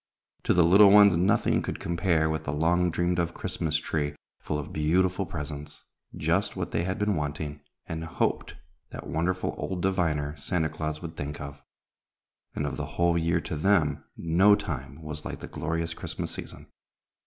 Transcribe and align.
To 0.45 0.55
the 0.55 0.63
little 0.63 0.89
ones 0.89 1.15
nothing 1.15 1.61
could 1.61 1.79
compare 1.79 2.27
with 2.27 2.45
the 2.45 2.51
long 2.51 2.89
dreamed 2.89 3.19
of 3.19 3.35
Christmas 3.35 3.77
tree 3.77 4.15
full 4.39 4.57
of 4.57 4.73
beautiful 4.73 5.27
presents, 5.27 5.83
just 6.17 6.55
what 6.55 6.71
they 6.71 6.85
had 6.85 6.97
been 6.97 7.15
wanting, 7.15 7.61
and 7.85 8.03
hoped 8.05 8.55
that 8.89 9.05
wonderful 9.05 9.53
old 9.59 9.83
diviner, 9.83 10.35
Santa 10.37 10.69
Claus, 10.69 11.03
would 11.03 11.15
think 11.15 11.39
of; 11.39 11.61
and, 12.55 12.65
of 12.65 12.77
the 12.77 12.87
whole 12.97 13.15
year 13.15 13.39
to 13.41 13.55
them, 13.55 14.03
no 14.17 14.55
time 14.55 15.03
was 15.03 15.23
like 15.23 15.39
the 15.39 15.45
glorious 15.47 15.93
Christmas 15.93 16.31
season. 16.31 16.65